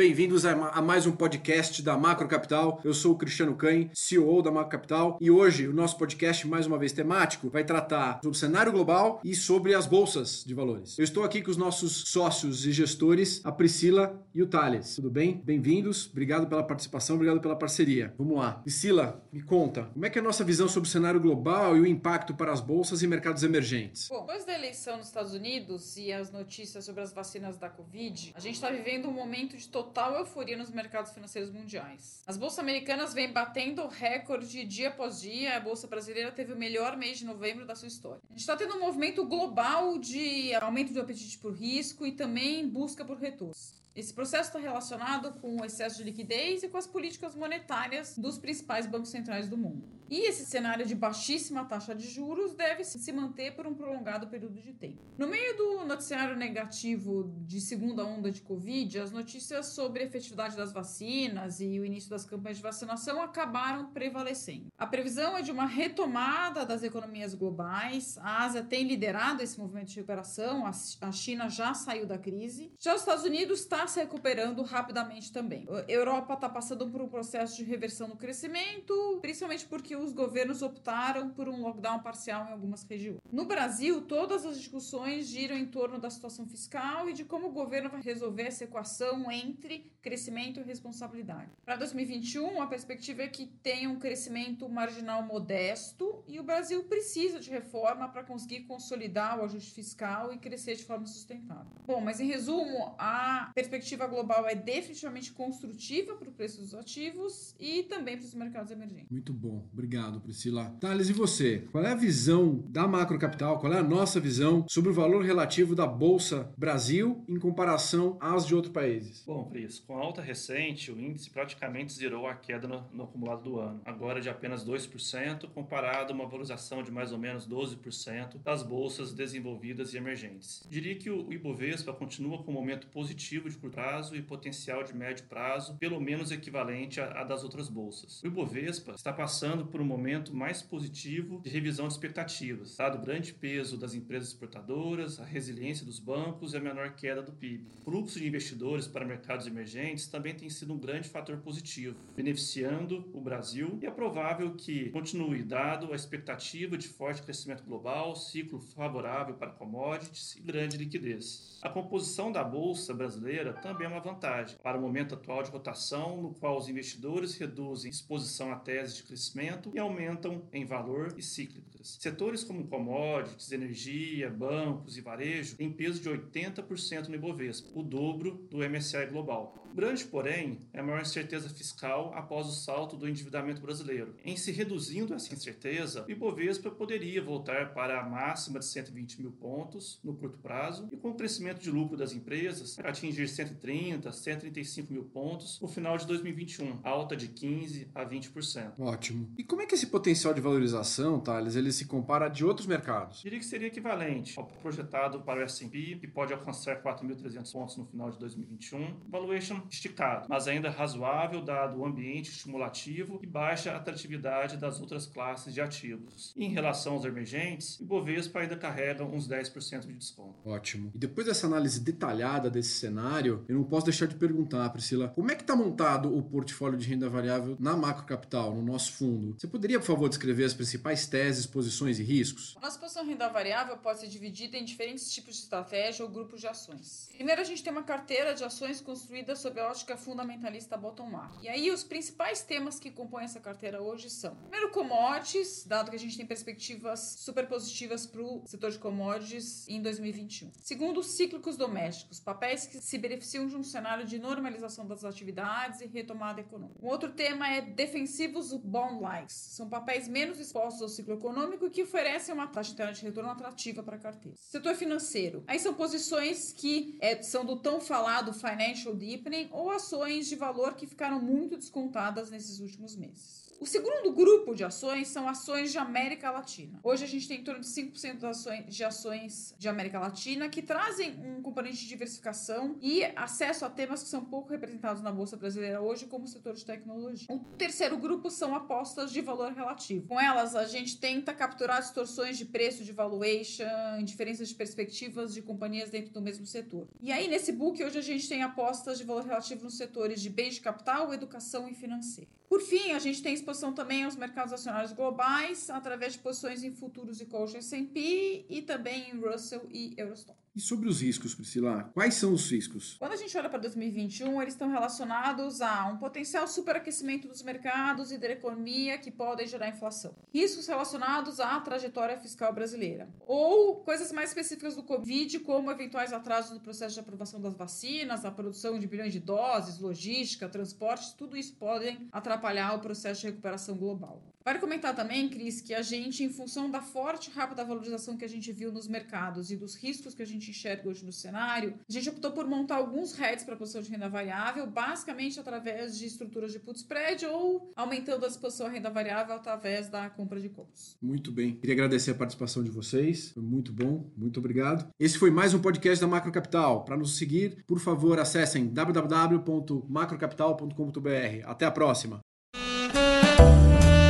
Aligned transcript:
Bem-vindos 0.00 0.46
a 0.46 0.80
mais 0.80 1.06
um 1.06 1.12
podcast 1.12 1.82
da 1.82 1.94
Macro 1.94 2.26
Capital. 2.26 2.80
Eu 2.82 2.94
sou 2.94 3.12
o 3.12 3.18
Cristiano 3.18 3.54
Cain, 3.54 3.90
CEO 3.92 4.40
da 4.40 4.50
Macro 4.50 4.70
Capital, 4.70 5.18
e 5.20 5.30
hoje 5.30 5.68
o 5.68 5.74
nosso 5.74 5.98
podcast, 5.98 6.48
mais 6.48 6.66
uma 6.66 6.78
vez 6.78 6.90
temático, 6.90 7.50
vai 7.50 7.64
tratar 7.64 8.18
sobre 8.22 8.34
o 8.34 8.40
cenário 8.40 8.72
global 8.72 9.20
e 9.22 9.34
sobre 9.34 9.74
as 9.74 9.86
bolsas 9.86 10.42
de 10.42 10.54
valores. 10.54 10.98
Eu 10.98 11.04
estou 11.04 11.22
aqui 11.22 11.42
com 11.42 11.50
os 11.50 11.58
nossos 11.58 12.04
sócios 12.08 12.64
e 12.64 12.72
gestores, 12.72 13.42
a 13.44 13.52
Priscila 13.52 14.18
e 14.34 14.42
o 14.42 14.46
Thales. 14.46 14.94
Tudo 14.94 15.10
bem? 15.10 15.42
Bem-vindos. 15.44 16.08
Obrigado 16.10 16.46
pela 16.46 16.62
participação, 16.62 17.16
obrigado 17.16 17.42
pela 17.42 17.54
parceria. 17.54 18.14
Vamos 18.16 18.38
lá. 18.38 18.52
Priscila, 18.52 19.22
me 19.30 19.42
conta, 19.42 19.90
como 19.92 20.06
é 20.06 20.08
que 20.08 20.18
é 20.18 20.22
a 20.22 20.24
nossa 20.24 20.42
visão 20.42 20.66
sobre 20.66 20.88
o 20.88 20.90
cenário 20.90 21.20
global 21.20 21.76
e 21.76 21.80
o 21.82 21.86
impacto 21.86 22.34
para 22.34 22.50
as 22.50 22.62
bolsas 22.62 23.02
e 23.02 23.06
mercados 23.06 23.42
emergentes? 23.42 24.08
Bom, 24.08 24.20
depois 24.20 24.46
da 24.46 24.54
eleição 24.54 24.96
nos 24.96 25.08
Estados 25.08 25.34
Unidos 25.34 25.98
e 25.98 26.10
as 26.10 26.32
notícias 26.32 26.86
sobre 26.86 27.02
as 27.02 27.12
vacinas 27.12 27.58
da 27.58 27.68
Covid, 27.68 28.32
a 28.34 28.40
gente 28.40 28.54
está 28.54 28.70
vivendo 28.70 29.06
um 29.06 29.12
momento 29.12 29.58
de 29.58 29.68
total 29.68 29.89
euforia 30.18 30.56
nos 30.56 30.70
mercados 30.70 31.12
financeiros 31.12 31.50
mundiais. 31.50 32.22
As 32.26 32.36
bolsas 32.36 32.58
americanas 32.58 33.12
vêm 33.12 33.32
batendo 33.32 33.86
recorde 33.86 34.64
dia 34.64 34.88
após 34.88 35.20
dia. 35.20 35.56
A 35.56 35.60
bolsa 35.60 35.86
brasileira 35.86 36.30
teve 36.30 36.52
o 36.52 36.56
melhor 36.56 36.96
mês 36.96 37.18
de 37.18 37.24
novembro 37.24 37.66
da 37.66 37.74
sua 37.74 37.88
história. 37.88 38.20
A 38.28 38.32
gente 38.32 38.40
está 38.40 38.56
tendo 38.56 38.76
um 38.76 38.80
movimento 38.80 39.24
global 39.24 39.98
de 39.98 40.54
aumento 40.54 40.92
do 40.92 41.00
apetite 41.00 41.38
por 41.38 41.52
risco 41.52 42.06
e 42.06 42.12
também 42.12 42.68
busca 42.68 43.04
por 43.04 43.16
retornos. 43.16 43.80
Esse 43.94 44.14
processo 44.14 44.48
está 44.48 44.58
relacionado 44.58 45.32
com 45.40 45.60
o 45.60 45.64
excesso 45.64 45.96
de 45.98 46.04
liquidez 46.04 46.62
e 46.62 46.68
com 46.68 46.78
as 46.78 46.86
políticas 46.86 47.34
monetárias 47.34 48.16
dos 48.16 48.38
principais 48.38 48.86
bancos 48.86 49.10
centrais 49.10 49.48
do 49.48 49.56
mundo. 49.56 50.00
E 50.08 50.28
esse 50.28 50.44
cenário 50.44 50.84
de 50.84 50.94
baixíssima 50.94 51.64
taxa 51.64 51.94
de 51.94 52.08
juros 52.08 52.52
deve 52.52 52.82
se 52.82 53.12
manter 53.12 53.54
por 53.54 53.64
um 53.64 53.74
prolongado 53.74 54.26
período 54.26 54.60
de 54.60 54.72
tempo. 54.72 54.98
No 55.16 55.28
meio 55.28 55.56
do 55.56 55.84
noticiário 55.84 56.36
negativo 56.36 57.32
de 57.46 57.60
segunda 57.60 58.04
onda 58.04 58.28
de 58.28 58.40
Covid, 58.40 58.98
as 58.98 59.12
notícias 59.12 59.66
sobre 59.66 60.02
a 60.02 60.06
efetividade 60.06 60.56
das 60.56 60.72
vacinas 60.72 61.60
e 61.60 61.78
o 61.78 61.84
início 61.84 62.10
das 62.10 62.24
campanhas 62.24 62.56
de 62.56 62.62
vacinação 62.62 63.22
acabaram 63.22 63.92
prevalecendo. 63.92 64.66
A 64.76 64.84
previsão 64.84 65.38
é 65.38 65.42
de 65.42 65.52
uma 65.52 65.66
retomada 65.66 66.66
das 66.66 66.82
economias 66.82 67.32
globais. 67.32 68.18
A 68.18 68.44
Ásia 68.44 68.64
tem 68.64 68.82
liderado 68.82 69.44
esse 69.44 69.60
movimento 69.60 69.90
de 69.90 69.96
recuperação, 69.96 70.64
a 70.66 71.12
China 71.12 71.48
já 71.48 71.72
saiu 71.72 72.04
da 72.04 72.18
crise. 72.18 72.72
Já 72.80 72.96
os 72.96 73.02
Estados 73.02 73.24
Unidos 73.24 73.60
está 73.60 73.79
se 73.86 74.00
recuperando 74.00 74.62
rapidamente 74.62 75.32
também. 75.32 75.66
A 75.68 75.90
Europa 75.90 76.34
está 76.34 76.48
passando 76.48 76.88
por 76.88 77.00
um 77.00 77.08
processo 77.08 77.56
de 77.56 77.64
reversão 77.64 78.08
no 78.08 78.16
crescimento, 78.16 79.18
principalmente 79.20 79.66
porque 79.66 79.96
os 79.96 80.12
governos 80.12 80.62
optaram 80.62 81.30
por 81.30 81.48
um 81.48 81.60
lockdown 81.60 82.00
parcial 82.00 82.46
em 82.46 82.52
algumas 82.52 82.82
regiões. 82.84 83.20
No 83.30 83.44
Brasil, 83.44 84.02
todas 84.02 84.44
as 84.44 84.58
discussões 84.58 85.26
giram 85.26 85.56
em 85.56 85.66
torno 85.66 85.98
da 85.98 86.10
situação 86.10 86.46
fiscal 86.46 87.08
e 87.08 87.12
de 87.12 87.24
como 87.24 87.48
o 87.48 87.52
governo 87.52 87.90
vai 87.90 88.02
resolver 88.02 88.44
essa 88.44 88.64
equação 88.64 89.30
entre 89.30 89.90
crescimento 90.02 90.60
e 90.60 90.62
responsabilidade. 90.62 91.50
Para 91.64 91.76
2021, 91.76 92.62
a 92.62 92.66
perspectiva 92.66 93.22
é 93.22 93.28
que 93.28 93.46
tenha 93.46 93.88
um 93.88 93.98
crescimento 93.98 94.68
marginal 94.68 95.22
modesto 95.22 96.22
e 96.26 96.38
o 96.38 96.42
Brasil 96.42 96.84
precisa 96.84 97.40
de 97.40 97.50
reforma 97.50 98.08
para 98.08 98.24
conseguir 98.24 98.60
consolidar 98.60 99.38
o 99.38 99.44
ajuste 99.44 99.72
fiscal 99.72 100.32
e 100.32 100.38
crescer 100.38 100.74
de 100.74 100.84
forma 100.84 101.06
sustentável. 101.06 101.70
Bom, 101.86 102.00
mas 102.00 102.20
em 102.20 102.26
resumo, 102.26 102.94
a 102.98 103.50
perspectiva 103.54 103.69
perspectiva 103.70 104.06
global 104.06 104.48
é 104.48 104.54
definitivamente 104.54 105.32
construtiva 105.32 106.14
para 106.16 106.28
o 106.28 106.32
preço 106.32 106.60
dos 106.60 106.74
ativos 106.74 107.54
e 107.58 107.84
também 107.84 108.16
para 108.16 108.26
os 108.26 108.34
mercados 108.34 108.72
emergentes. 108.72 109.08
Muito 109.08 109.32
bom, 109.32 109.64
obrigado 109.72 110.20
Priscila. 110.20 110.76
Thales, 110.80 111.08
e 111.08 111.12
você? 111.12 111.64
Qual 111.70 111.84
é 111.84 111.92
a 111.92 111.94
visão 111.94 112.64
da 112.68 112.88
macro 112.88 113.18
capital? 113.18 113.60
Qual 113.60 113.72
é 113.72 113.78
a 113.78 113.82
nossa 113.82 114.18
visão 114.18 114.66
sobre 114.68 114.90
o 114.90 114.92
valor 114.92 115.24
relativo 115.24 115.74
da 115.74 115.86
Bolsa 115.86 116.52
Brasil 116.58 117.24
em 117.28 117.38
comparação 117.38 118.18
às 118.20 118.44
de 118.44 118.54
outros 118.54 118.74
países? 118.74 119.22
Bom, 119.24 119.44
Pris, 119.44 119.78
com 119.78 119.96
a 119.96 120.00
alta 120.00 120.20
recente, 120.20 120.90
o 120.90 121.00
índice 121.00 121.30
praticamente 121.30 121.92
zerou 121.92 122.26
a 122.26 122.34
queda 122.34 122.66
no, 122.66 122.84
no 122.92 123.04
acumulado 123.04 123.42
do 123.44 123.58
ano, 123.60 123.80
agora 123.84 124.20
de 124.20 124.28
apenas 124.28 124.66
2%, 124.66 125.48
comparado 125.54 126.12
a 126.12 126.14
uma 126.14 126.26
valorização 126.26 126.82
de 126.82 126.90
mais 126.90 127.12
ou 127.12 127.18
menos 127.18 127.46
12% 127.46 128.42
das 128.42 128.62
bolsas 128.64 129.12
desenvolvidas 129.12 129.94
e 129.94 129.96
emergentes. 129.96 130.66
Diria 130.68 130.96
que 130.96 131.08
o 131.08 131.32
Ibovespa 131.32 131.92
continua 131.92 132.42
com 132.42 132.50
um 132.50 132.54
momento 132.54 132.88
positivo 132.88 133.48
de 133.48 133.59
curto 133.60 133.74
prazo 133.74 134.16
e 134.16 134.22
potencial 134.22 134.82
de 134.82 134.94
médio 134.94 135.24
prazo, 135.24 135.76
pelo 135.78 136.00
menos 136.00 136.30
equivalente 136.30 137.00
à, 137.00 137.22
das 137.24 137.44
outras 137.44 137.68
bolsas. 137.68 138.22
O 138.22 138.26
Ibovespa 138.26 138.92
está 138.92 139.12
passando 139.12 139.66
por 139.66 139.80
um 139.80 139.84
momento 139.84 140.34
mais 140.34 140.62
positivo 140.62 141.40
de 141.42 141.50
revisão 141.50 141.86
de 141.86 141.94
expectativas, 141.94 142.76
dado 142.76 142.98
o 142.98 143.00
grande 143.00 143.32
peso 143.32 143.76
das 143.76 143.94
empresas 143.94 144.28
exportadoras, 144.28 145.20
a 145.20 145.24
resiliência 145.24 145.84
dos 145.84 145.98
bancos 145.98 146.54
e 146.54 146.56
a 146.56 146.60
menor 146.60 146.94
queda 146.94 147.22
do 147.22 147.32
PIB. 147.32 147.64
O 147.80 147.84
fluxo 147.84 148.18
de 148.18 148.26
investidores 148.26 148.86
para 148.86 149.04
mercados 149.04 149.46
emergentes 149.46 150.06
também 150.06 150.34
tem 150.34 150.48
sido 150.48 150.72
um 150.72 150.78
grande 150.78 151.08
fator 151.08 151.36
positivo, 151.38 151.96
beneficiando 152.16 153.08
o 153.12 153.20
Brasil 153.20 153.78
e 153.82 153.86
é 153.86 153.90
provável 153.90 154.54
que 154.54 154.90
continue, 154.90 155.42
dado 155.42 155.92
a 155.92 155.96
expectativa 155.96 156.76
de 156.76 156.88
forte 156.88 157.22
crescimento 157.22 157.62
global, 157.64 158.16
ciclo 158.16 158.58
favorável 158.58 159.34
para 159.34 159.50
commodities 159.50 160.36
e 160.36 160.40
grande 160.40 160.76
liquidez. 160.76 161.58
A 161.62 161.68
composição 161.68 162.32
da 162.32 162.42
bolsa 162.42 162.94
brasileira 162.94 163.49
também 163.52 163.86
é 163.86 163.90
uma 163.90 164.00
vantagem 164.00 164.56
para 164.62 164.78
o 164.78 164.80
momento 164.80 165.14
atual 165.14 165.42
de 165.42 165.50
rotação, 165.50 166.20
no 166.20 166.34
qual 166.34 166.58
os 166.58 166.68
investidores 166.68 167.36
reduzem 167.36 167.90
exposição 167.90 168.52
a 168.52 168.56
teses 168.56 168.96
de 168.96 169.02
crescimento 169.02 169.70
e 169.74 169.78
aumentam 169.78 170.42
em 170.52 170.64
valor 170.64 171.14
e 171.16 171.22
cíclicas. 171.22 171.96
Setores 172.00 172.44
como 172.44 172.66
commodities, 172.66 173.52
energia, 173.52 174.30
bancos 174.30 174.96
e 174.96 175.00
varejo 175.00 175.56
têm 175.56 175.72
peso 175.72 176.00
de 176.00 176.10
80% 176.10 177.08
no 177.08 177.14
Ibovespa, 177.14 177.70
o 177.74 177.82
dobro 177.82 178.46
do 178.50 178.58
MSCI 178.58 179.06
global. 179.06 179.54
Grande, 179.74 180.04
porém, 180.04 180.60
é 180.72 180.80
a 180.80 180.82
maior 180.82 181.00
incerteza 181.00 181.48
fiscal 181.48 182.12
após 182.14 182.46
o 182.46 182.52
salto 182.52 182.96
do 182.96 183.08
endividamento 183.08 183.60
brasileiro. 183.60 184.14
Em 184.24 184.36
se 184.36 184.50
reduzindo 184.50 185.14
essa 185.14 185.32
incerteza, 185.32 186.04
o 186.06 186.10
Ibovespa 186.10 186.70
poderia 186.70 187.22
voltar 187.22 187.72
para 187.72 188.00
a 188.00 188.08
máxima 188.08 188.58
de 188.58 188.64
120 188.66 189.20
mil 189.20 189.30
pontos 189.32 190.00
no 190.02 190.14
curto 190.14 190.38
prazo 190.38 190.88
e 190.90 190.96
com 190.96 191.10
o 191.10 191.14
crescimento 191.14 191.60
de 191.60 191.70
lucro 191.70 191.96
das 191.96 192.12
empresas 192.12 192.78
atingir 192.80 193.28
130, 193.28 194.10
135 194.10 194.92
mil 194.92 195.04
pontos 195.04 195.60
no 195.60 195.68
final 195.68 195.96
de 195.96 196.06
2021, 196.06 196.80
alta 196.82 197.16
de 197.16 197.28
15 197.28 197.88
a 197.94 198.04
20%. 198.04 198.72
Ótimo. 198.78 199.32
E 199.38 199.44
como 199.44 199.62
é 199.62 199.66
que 199.66 199.74
esse 199.74 199.86
potencial 199.86 200.34
de 200.34 200.40
valorização, 200.40 201.20
Thales, 201.20 201.56
ele 201.56 201.72
se 201.72 201.86
compara 201.86 202.28
de 202.28 202.44
outros 202.44 202.66
mercados? 202.66 203.20
Diria 203.20 203.38
que 203.38 203.44
seria 203.44 203.68
equivalente 203.68 204.38
ao 204.38 204.46
projetado 204.46 205.20
para 205.20 205.40
o 205.40 205.42
S&P, 205.42 205.96
que 206.00 206.08
pode 206.08 206.32
alcançar 206.32 206.82
4.300 206.82 207.52
pontos 207.52 207.76
no 207.76 207.86
final 207.86 208.10
de 208.10 208.18
2021. 208.18 208.96
Valuation 209.08 209.59
esticado, 209.68 210.26
mas 210.28 210.46
ainda 210.46 210.70
razoável 210.70 211.42
dado 211.42 211.78
o 211.78 211.84
ambiente 211.84 212.30
estimulativo 212.30 213.20
e 213.22 213.26
baixa 213.26 213.74
atratividade 213.74 214.56
das 214.56 214.80
outras 214.80 215.06
classes 215.06 215.52
de 215.52 215.60
ativos. 215.60 216.32
Em 216.36 216.48
relação 216.48 216.94
aos 216.94 217.04
emergentes, 217.04 217.78
o 217.80 217.82
Ibovespa 217.82 218.40
ainda 218.40 218.56
carrega 218.56 219.04
uns 219.04 219.28
10% 219.28 219.86
de 219.86 219.94
desconto. 219.94 220.36
Ótimo. 220.44 220.90
E 220.94 220.98
depois 220.98 221.26
dessa 221.26 221.46
análise 221.46 221.80
detalhada 221.80 222.50
desse 222.50 222.70
cenário, 222.70 223.44
eu 223.48 223.56
não 223.56 223.64
posso 223.64 223.86
deixar 223.86 224.06
de 224.06 224.14
perguntar, 224.14 224.68
Priscila, 224.70 225.08
como 225.08 225.30
é 225.30 225.34
que 225.34 225.42
está 225.42 225.56
montado 225.56 226.16
o 226.16 226.22
portfólio 226.22 226.78
de 226.78 226.86
renda 226.86 227.08
variável 227.08 227.56
na 227.58 227.76
macro 227.76 228.04
capital, 228.04 228.54
no 228.54 228.62
nosso 228.62 228.92
fundo? 228.92 229.34
Você 229.38 229.46
poderia, 229.46 229.78
por 229.78 229.86
favor, 229.86 230.08
descrever 230.08 230.44
as 230.44 230.54
principais 230.54 231.06
teses, 231.06 231.46
posições 231.46 231.98
e 231.98 232.02
riscos? 232.02 232.56
A 232.56 232.60
nossa 232.60 232.78
posição 232.78 233.04
renda 233.04 233.28
variável 233.28 233.76
pode 233.76 234.00
ser 234.00 234.08
dividida 234.08 234.56
em 234.56 234.64
diferentes 234.64 235.12
tipos 235.12 235.34
de 235.34 235.42
estratégia 235.42 236.04
ou 236.04 236.10
grupos 236.10 236.40
de 236.40 236.46
ações. 236.46 237.08
Primeiro, 237.14 237.40
a 237.40 237.44
gente 237.44 237.62
tem 237.62 237.72
uma 237.72 237.82
carteira 237.82 238.34
de 238.34 238.44
ações 238.44 238.80
construída 238.80 239.34
sob 239.74 239.96
fundamentalista 239.96 240.76
bottom-up. 240.76 241.38
E 241.42 241.48
aí, 241.48 241.70
os 241.70 241.84
principais 241.84 242.42
temas 242.42 242.78
que 242.78 242.90
compõem 242.90 243.24
essa 243.24 243.40
carteira 243.40 243.80
hoje 243.80 244.10
são: 244.10 244.34
primeiro, 244.36 244.70
commodities, 244.70 245.64
dado 245.66 245.90
que 245.90 245.96
a 245.96 245.98
gente 245.98 246.16
tem 246.16 246.26
perspectivas 246.26 247.16
super 247.18 247.46
positivas 247.46 248.06
para 248.06 248.22
o 248.22 248.42
setor 248.46 248.70
de 248.70 248.78
commodities 248.78 249.68
em 249.68 249.80
2021. 249.80 250.50
Segundo, 250.62 251.02
cíclicos 251.02 251.56
domésticos, 251.56 252.20
papéis 252.20 252.66
que 252.66 252.78
se 252.78 252.98
beneficiam 252.98 253.46
de 253.46 253.56
um 253.56 253.62
cenário 253.62 254.04
de 254.04 254.18
normalização 254.18 254.86
das 254.86 255.04
atividades 255.04 255.80
e 255.80 255.86
retomada 255.86 256.40
econômica. 256.40 256.78
Um 256.82 256.88
outro 256.88 257.12
tema 257.12 257.48
é 257.48 257.60
defensivos 257.60 258.52
bond-likes. 258.52 259.34
São 259.34 259.68
papéis 259.68 260.08
menos 260.08 260.38
expostos 260.38 260.82
ao 260.82 260.88
ciclo 260.88 261.14
econômico 261.14 261.66
e 261.66 261.70
que 261.70 261.82
oferecem 261.82 262.34
uma 262.34 262.46
taxa 262.46 262.72
interna 262.72 262.92
de 262.92 263.02
retorno 263.02 263.30
atrativa 263.30 263.82
para 263.82 263.96
a 263.96 263.98
carteira. 263.98 264.36
Setor 264.40 264.74
financeiro. 264.74 265.44
Aí 265.46 265.58
são 265.58 265.74
posições 265.74 266.52
que 266.52 266.96
é, 267.00 267.22
são 267.22 267.44
do 267.44 267.56
tão 267.56 267.80
falado 267.80 268.32
financial 268.32 268.94
deepening 268.94 269.39
ou 269.52 269.70
ações 269.70 270.28
de 270.28 270.36
valor 270.36 270.74
que 270.74 270.86
ficaram 270.86 271.20
muito 271.20 271.56
descontadas 271.56 272.30
nesses 272.30 272.60
últimos 272.60 272.96
meses. 272.96 273.39
O 273.60 273.66
segundo 273.66 274.10
grupo 274.10 274.54
de 274.54 274.64
ações 274.64 275.08
são 275.08 275.28
ações 275.28 275.70
de 275.70 275.76
América 275.76 276.30
Latina. 276.30 276.80
Hoje 276.82 277.04
a 277.04 277.06
gente 277.06 277.28
tem 277.28 277.40
em 277.40 277.44
torno 277.44 277.60
de 277.60 277.66
5% 277.66 278.14
das 278.14 278.38
ações, 278.38 278.74
de 278.74 278.82
ações 278.82 279.54
de 279.58 279.68
América 279.68 280.00
Latina 280.00 280.48
que 280.48 280.62
trazem 280.62 281.14
um 281.22 281.42
componente 281.42 281.76
de 281.76 281.86
diversificação 281.86 282.78
e 282.80 283.04
acesso 283.14 283.66
a 283.66 283.68
temas 283.68 284.02
que 284.02 284.08
são 284.08 284.24
pouco 284.24 284.48
representados 284.48 285.02
na 285.02 285.12
Bolsa 285.12 285.36
Brasileira 285.36 285.78
hoje, 285.78 286.06
como 286.06 286.24
o 286.24 286.26
setor 286.26 286.54
de 286.54 286.64
tecnologia. 286.64 287.26
O 287.28 287.38
terceiro 287.58 287.98
grupo 287.98 288.30
são 288.30 288.54
apostas 288.54 289.12
de 289.12 289.20
valor 289.20 289.52
relativo. 289.52 290.08
Com 290.08 290.18
elas, 290.18 290.56
a 290.56 290.64
gente 290.64 290.98
tenta 290.98 291.34
capturar 291.34 291.82
distorções 291.82 292.38
de 292.38 292.46
preço, 292.46 292.82
de 292.82 292.92
valuation, 292.92 293.66
diferenças 294.02 294.48
de 294.48 294.54
perspectivas 294.54 295.34
de 295.34 295.42
companhias 295.42 295.90
dentro 295.90 296.14
do 296.14 296.22
mesmo 296.22 296.46
setor. 296.46 296.88
E 296.98 297.12
aí, 297.12 297.28
nesse 297.28 297.52
book, 297.52 297.84
hoje 297.84 297.98
a 297.98 298.02
gente 298.02 298.26
tem 298.26 298.42
apostas 298.42 298.96
de 298.96 299.04
valor 299.04 299.22
relativo 299.22 299.64
nos 299.64 299.76
setores 299.76 300.22
de 300.22 300.30
bens 300.30 300.54
de 300.54 300.62
capital, 300.62 301.12
educação 301.12 301.68
e 301.68 301.74
financeiro. 301.74 302.30
Por 302.50 302.60
fim, 302.60 302.90
a 302.90 302.98
gente 302.98 303.22
tem 303.22 303.32
também 303.72 304.04
aos 304.04 304.16
mercados 304.16 304.52
acionários 304.52 304.92
globais, 304.92 305.68
através 305.70 306.14
de 306.14 306.20
posições 306.20 306.62
em 306.62 306.72
futuros 306.72 307.20
e 307.20 307.26
colcha 307.26 307.58
S&P 307.58 308.46
e 308.48 308.62
também 308.62 309.10
em 309.10 309.20
Russell 309.20 309.66
e 309.70 309.94
Eurostock. 309.96 310.38
E 310.54 310.60
sobre 310.60 310.88
os 310.88 311.00
riscos, 311.00 311.32
Priscila? 311.32 311.90
Quais 311.94 312.14
são 312.14 312.32
os 312.32 312.50
riscos? 312.50 312.96
Quando 312.98 313.12
a 313.12 313.16
gente 313.16 313.36
olha 313.38 313.48
para 313.48 313.60
2021, 313.60 314.42
eles 314.42 314.54
estão 314.54 314.68
relacionados 314.68 315.60
a 315.60 315.86
um 315.86 315.96
potencial 315.96 316.48
superaquecimento 316.48 317.28
dos 317.28 317.40
mercados 317.40 318.10
e 318.10 318.18
da 318.18 318.28
economia 318.28 318.98
que 318.98 319.12
podem 319.12 319.46
gerar 319.46 319.68
inflação. 319.68 320.12
Riscos 320.34 320.66
relacionados 320.66 321.38
à 321.38 321.60
trajetória 321.60 322.18
fiscal 322.18 322.52
brasileira. 322.52 323.08
Ou 323.28 323.76
coisas 323.76 324.10
mais 324.10 324.30
específicas 324.30 324.74
do 324.74 324.82
Covid, 324.82 325.38
como 325.38 325.70
eventuais 325.70 326.12
atrasos 326.12 326.50
no 326.50 326.60
processo 326.60 326.94
de 326.94 327.00
aprovação 327.00 327.40
das 327.40 327.54
vacinas, 327.54 328.24
a 328.24 328.30
produção 328.32 328.76
de 328.76 328.88
bilhões 328.88 329.12
de 329.12 329.20
doses, 329.20 329.78
logística, 329.78 330.48
transportes, 330.48 331.12
tudo 331.12 331.36
isso 331.36 331.54
podem 331.54 332.08
atrapalhar 332.10 332.74
o 332.74 332.80
processo 332.80 333.20
de 333.20 333.28
recuperação 333.28 333.76
global. 333.76 334.20
Vale 334.44 334.58
comentar 334.58 334.96
também, 334.96 335.28
Cris, 335.28 335.60
que 335.60 335.74
a 335.74 335.82
gente, 335.82 336.24
em 336.24 336.30
função 336.30 336.70
da 336.70 336.80
forte 336.80 337.28
e 337.28 337.32
rápida 337.32 337.62
valorização 337.64 338.16
que 338.16 338.24
a 338.24 338.28
gente 338.28 338.50
viu 338.52 338.72
nos 338.72 338.88
mercados 338.88 339.50
e 339.50 339.56
dos 339.56 339.76
riscos 339.76 340.14
que 340.14 340.22
a 340.22 340.26
gente 340.26 340.50
enxerga 340.50 340.88
hoje 340.88 341.04
no 341.04 341.12
cenário, 341.12 341.74
a 341.88 341.92
gente 341.92 342.08
optou 342.08 342.30
por 342.32 342.46
montar 342.46 342.76
alguns 342.76 343.12
heads 343.12 343.44
para 343.44 343.54
a 343.54 343.56
posição 343.56 343.82
de 343.82 343.90
renda 343.90 344.08
variável, 344.08 344.66
basicamente 344.66 345.38
através 345.38 345.98
de 345.98 346.06
estruturas 346.06 346.52
de 346.52 346.58
put 346.58 346.78
spread 346.78 347.26
ou 347.26 347.70
aumentando 347.76 348.24
a 348.24 348.28
exposição 348.28 348.66
à 348.66 348.70
renda 348.70 348.88
variável 348.88 349.34
através 349.34 349.88
da 349.88 350.08
compra 350.08 350.40
de 350.40 350.48
COMs. 350.48 350.96
Muito 351.02 351.30
bem. 351.30 351.56
Queria 351.56 351.74
agradecer 351.74 352.12
a 352.12 352.14
participação 352.14 352.64
de 352.64 352.70
vocês. 352.70 353.32
Foi 353.32 353.42
muito 353.42 353.70
bom. 353.72 354.10
Muito 354.16 354.40
obrigado. 354.40 354.88
Esse 354.98 355.18
foi 355.18 355.30
mais 355.30 355.52
um 355.52 355.60
podcast 355.60 356.00
da 356.00 356.06
Macro 356.06 356.32
Capital. 356.32 356.82
Para 356.84 356.96
nos 356.96 357.18
seguir, 357.18 357.62
por 357.66 357.78
favor, 357.78 358.18
acessem 358.18 358.68
www.macrocapital.com.br. 358.68 361.44
Até 361.44 361.66
a 361.66 361.70
próxima. 361.70 362.20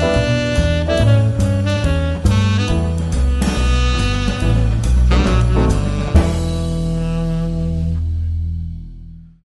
oh. 0.02 0.39